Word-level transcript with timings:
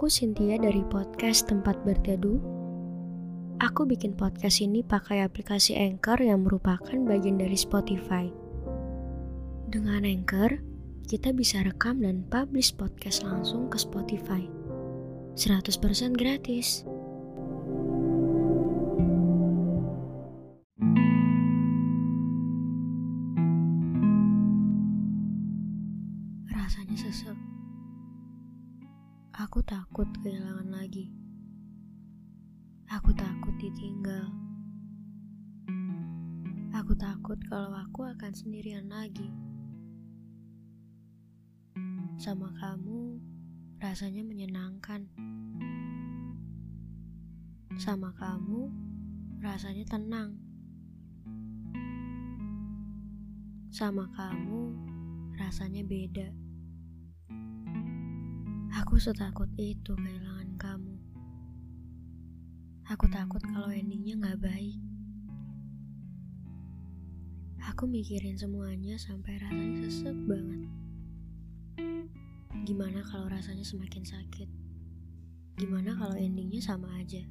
Aku 0.00 0.08
Cynthia 0.08 0.56
dari 0.56 0.80
podcast 0.88 1.44
Tempat 1.44 1.84
Berteduh. 1.84 2.40
Aku 3.60 3.84
bikin 3.84 4.16
podcast 4.16 4.64
ini 4.64 4.80
pakai 4.80 5.20
aplikasi 5.20 5.76
Anchor 5.76 6.16
yang 6.24 6.40
merupakan 6.40 6.96
bagian 7.04 7.36
dari 7.36 7.52
Spotify. 7.52 8.32
Dengan 9.68 10.08
Anchor, 10.08 10.64
kita 11.04 11.36
bisa 11.36 11.60
rekam 11.60 12.00
dan 12.00 12.24
publish 12.32 12.72
podcast 12.72 13.28
langsung 13.28 13.68
ke 13.68 13.76
Spotify. 13.76 14.48
100% 15.36 16.16
gratis. 16.16 16.88
Rasanya 26.48 26.96
sesek. 26.96 27.49
Aku 29.50 29.66
takut 29.66 30.06
kehilangan 30.22 30.70
lagi. 30.70 31.10
Aku 32.86 33.10
takut 33.10 33.50
ditinggal. 33.58 34.30
Aku 36.70 36.94
takut 36.94 37.34
kalau 37.50 37.74
aku 37.74 38.06
akan 38.06 38.30
sendirian 38.30 38.86
lagi. 38.86 39.26
Sama 42.14 42.54
kamu 42.62 43.18
rasanya 43.82 44.22
menyenangkan. 44.22 45.10
Sama 47.74 48.14
kamu 48.14 48.70
rasanya 49.42 49.82
tenang. 49.90 50.38
Sama 53.74 54.06
kamu 54.14 54.78
rasanya 55.34 55.82
beda. 55.82 56.49
Aku 58.90 58.98
setakut 58.98 59.46
itu 59.54 59.94
kehilangan 59.94 60.50
kamu. 60.58 60.98
Aku 62.90 63.06
takut 63.06 63.38
kalau 63.38 63.70
endingnya 63.70 64.18
gak 64.18 64.42
baik. 64.42 64.82
Aku 67.70 67.86
mikirin 67.86 68.34
semuanya 68.34 68.98
sampai 68.98 69.38
rasanya 69.38 69.86
sesek 69.86 70.18
banget. 70.26 70.66
Gimana 72.66 73.06
kalau 73.06 73.30
rasanya 73.30 73.62
semakin 73.62 74.02
sakit? 74.02 74.50
Gimana 75.54 75.94
kalau 75.94 76.18
endingnya 76.18 76.58
sama 76.58 76.90
aja? 76.98 77.22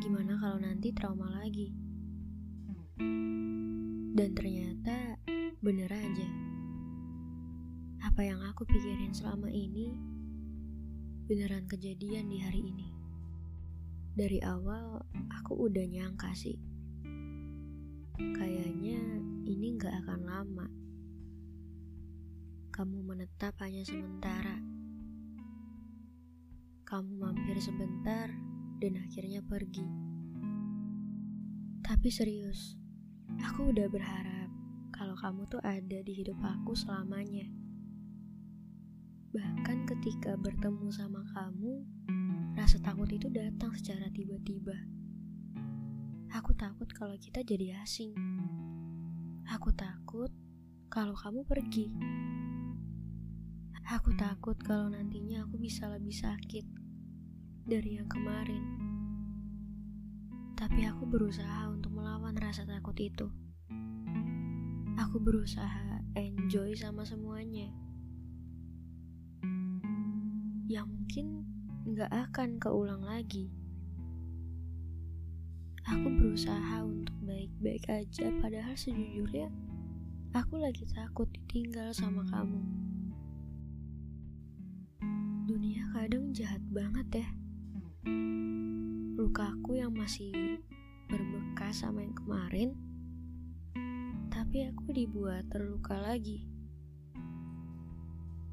Gimana 0.00 0.40
kalau 0.40 0.56
nanti 0.56 0.88
trauma 0.96 1.36
lagi? 1.36 1.68
Dan 4.16 4.32
ternyata 4.32 5.20
bener 5.60 5.92
aja. 5.92 6.28
Apa 8.08 8.24
yang 8.24 8.40
aku 8.40 8.64
pikirin 8.64 9.12
selama 9.12 9.52
ini 9.52 10.13
beneran 11.24 11.64
kejadian 11.64 12.28
di 12.28 12.36
hari 12.36 12.60
ini. 12.68 12.88
Dari 14.12 14.44
awal 14.44 15.00
aku 15.32 15.56
udah 15.56 15.88
nyangka 15.88 16.36
sih. 16.36 16.60
Kayaknya 18.20 19.00
ini 19.48 19.72
gak 19.80 20.04
akan 20.04 20.20
lama. 20.28 20.66
Kamu 22.68 23.08
menetap 23.08 23.56
hanya 23.64 23.80
sementara. 23.88 24.60
Kamu 26.84 27.16
mampir 27.16 27.56
sebentar 27.56 28.28
dan 28.84 28.92
akhirnya 29.00 29.40
pergi. 29.40 29.88
Tapi 31.80 32.08
serius, 32.12 32.76
aku 33.40 33.72
udah 33.72 33.88
berharap 33.88 34.52
kalau 34.92 35.16
kamu 35.16 35.48
tuh 35.48 35.64
ada 35.64 36.04
di 36.04 36.12
hidup 36.12 36.36
aku 36.44 36.76
selamanya. 36.76 37.63
Bahkan 39.34 39.90
ketika 39.90 40.38
bertemu 40.38 40.94
sama 40.94 41.26
kamu, 41.34 41.82
rasa 42.54 42.78
takut 42.78 43.10
itu 43.10 43.26
datang 43.26 43.74
secara 43.74 44.06
tiba-tiba. 44.14 44.78
Aku 46.38 46.54
takut 46.54 46.86
kalau 46.94 47.18
kita 47.18 47.42
jadi 47.42 47.82
asing. 47.82 48.14
Aku 49.50 49.74
takut 49.74 50.30
kalau 50.86 51.18
kamu 51.18 51.42
pergi. 51.50 51.90
Aku 53.90 54.14
takut 54.14 54.54
kalau 54.62 54.94
nantinya 54.94 55.42
aku 55.42 55.58
bisa 55.58 55.90
lebih 55.90 56.14
sakit 56.14 56.62
dari 57.66 57.98
yang 57.98 58.06
kemarin. 58.06 58.62
Tapi 60.54 60.86
aku 60.86 61.10
berusaha 61.10 61.74
untuk 61.74 61.90
melawan 61.90 62.38
rasa 62.38 62.62
takut 62.70 62.94
itu. 63.02 63.26
Aku 64.94 65.18
berusaha 65.18 66.06
enjoy 66.14 66.78
sama 66.78 67.02
semuanya. 67.02 67.83
Yang 70.74 70.90
mungkin 70.90 71.26
nggak 71.86 72.10
akan 72.10 72.58
keulang 72.58 73.06
lagi. 73.06 73.46
Aku 75.86 76.10
berusaha 76.10 76.82
untuk 76.82 77.14
baik-baik 77.22 77.86
aja, 77.86 78.26
padahal 78.42 78.74
sejujurnya 78.74 79.54
aku 80.34 80.58
lagi 80.58 80.82
takut 80.90 81.30
ditinggal 81.30 81.94
sama 81.94 82.26
kamu. 82.26 82.58
Dunia 85.46 85.86
kadang 85.94 86.34
jahat 86.34 86.58
banget 86.74 87.22
ya. 87.22 87.28
Lukaku 89.14 89.78
yang 89.78 89.94
masih 89.94 90.58
berbekas 91.06 91.86
sama 91.86 92.02
yang 92.02 92.18
kemarin, 92.18 92.74
tapi 94.26 94.66
aku 94.66 94.90
dibuat 94.90 95.46
terluka 95.54 95.94
lagi. 96.02 96.50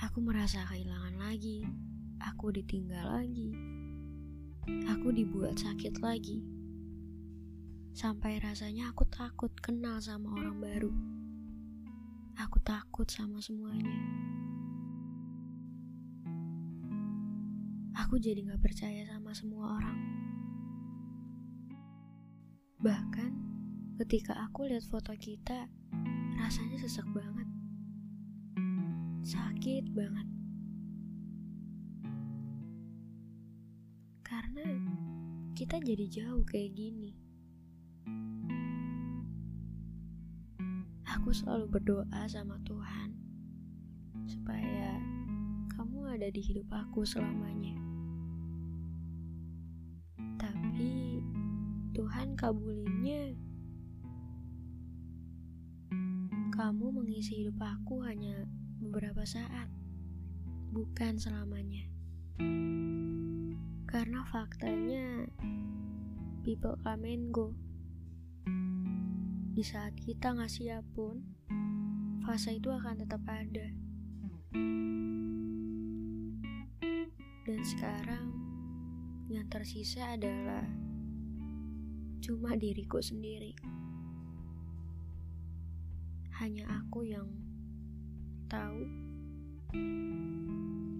Aku 0.00 0.24
merasa 0.24 0.64
kehilangan 0.64 1.20
lagi, 1.20 1.68
aku 2.20 2.52
ditinggal 2.52 3.20
lagi, 3.20 3.52
aku 4.88 5.12
dibuat 5.12 5.56
sakit 5.60 6.00
lagi. 6.00 6.40
Sampai 7.96 8.36
rasanya 8.36 8.92
aku 8.92 9.08
takut 9.08 9.48
kenal 9.64 9.96
sama 10.04 10.36
orang 10.36 10.60
baru. 10.60 10.92
Aku 12.36 12.60
takut 12.60 13.08
sama 13.08 13.40
semuanya. 13.40 13.96
Aku 17.96 18.20
jadi 18.20 18.44
gak 18.44 18.60
percaya 18.60 19.08
sama 19.08 19.32
semua 19.32 19.80
orang. 19.80 19.98
Bahkan 22.84 23.32
ketika 24.04 24.36
aku 24.44 24.68
lihat 24.68 24.84
foto 24.84 25.16
kita, 25.16 25.64
rasanya 26.36 26.76
sesek 26.76 27.08
banget. 27.16 27.48
Sakit 29.24 29.90
banget. 29.96 30.28
Karena 34.56 34.72
kita 35.52 35.76
jadi 35.84 36.08
jauh 36.08 36.40
kayak 36.48 36.72
gini. 36.72 37.12
Aku 41.04 41.28
selalu 41.28 41.76
berdoa 41.76 42.24
sama 42.24 42.56
Tuhan 42.64 43.12
supaya 44.24 44.96
kamu 45.76 46.08
ada 46.08 46.32
di 46.32 46.40
hidup 46.40 46.72
aku 46.72 47.04
selamanya. 47.04 47.76
Tapi 50.40 51.20
Tuhan 51.92 52.32
kabulinnya 52.40 53.36
kamu 56.56 56.96
mengisi 56.96 57.44
hidup 57.44 57.60
aku 57.60 58.00
hanya 58.08 58.48
beberapa 58.80 59.20
saat, 59.28 59.68
bukan 60.72 61.20
selamanya. 61.20 61.92
Karena 63.96 64.20
faktanya 64.28 65.24
people 66.44 66.76
come 66.84 67.08
and 67.08 67.32
go. 67.32 67.56
Di 69.56 69.64
saat 69.64 69.96
kita 69.96 70.36
nggak 70.36 70.52
siap 70.52 70.84
pun, 70.92 71.24
fase 72.20 72.60
itu 72.60 72.68
akan 72.68 72.92
tetap 73.00 73.24
ada. 73.24 73.72
Dan 77.48 77.60
sekarang 77.64 78.36
yang 79.32 79.48
tersisa 79.48 80.12
adalah 80.12 80.68
cuma 82.20 82.52
diriku 82.52 83.00
sendiri. 83.00 83.56
Hanya 86.36 86.68
aku 86.84 87.00
yang 87.00 87.32
tahu 88.44 88.76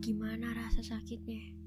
gimana 0.01 0.57
rasa 0.57 0.81
sakitnya. 0.81 1.66